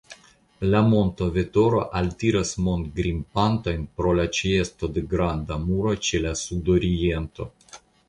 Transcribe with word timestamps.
La 0.69 0.79
monto 0.85 1.27
Vetoro 1.35 1.81
altiras 1.99 2.55
montgrimpantojn 2.69 3.85
pro 4.01 4.17
la 4.23 4.27
ĉeesto 4.41 4.93
de 4.97 5.07
granda 5.15 5.63
muro 5.71 5.97
ĉe 6.09 6.27
la 6.29 6.37
sudoriento. 6.45 7.53